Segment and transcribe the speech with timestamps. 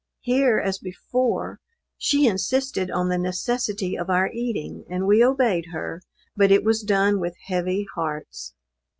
[0.21, 1.59] Here, as before,
[1.95, 6.01] she insisted on the necessity of our eating; and we obeyed her,
[6.35, 8.55] but it was done with heavy hearts.